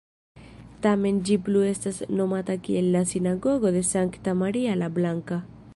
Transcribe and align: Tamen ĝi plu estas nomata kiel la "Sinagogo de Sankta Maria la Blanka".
Tamen 0.85 1.19
ĝi 1.29 1.37
plu 1.49 1.61
estas 1.73 1.99
nomata 2.21 2.57
kiel 2.69 2.91
la 2.97 3.05
"Sinagogo 3.13 3.75
de 3.77 3.87
Sankta 3.93 4.37
Maria 4.43 4.79
la 4.83 4.89
Blanka". 4.97 5.39